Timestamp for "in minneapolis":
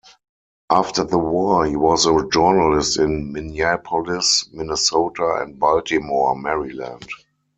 2.97-4.49